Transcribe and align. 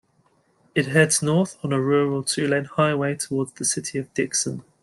It 0.73 0.87
heads 0.87 1.21
north 1.21 1.59
on 1.63 1.71
a 1.71 1.79
rural 1.79 2.23
two-lane 2.23 2.65
highway 2.65 3.13
towards 3.17 3.51
the 3.51 3.65
city 3.65 3.99
of 3.99 4.11
Dixon. 4.15 4.63